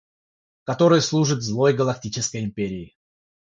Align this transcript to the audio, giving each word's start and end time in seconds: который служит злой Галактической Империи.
который 0.63 0.99
служит 0.99 1.43
злой 1.43 1.73
Галактической 1.73 2.43
Империи. 2.43 2.95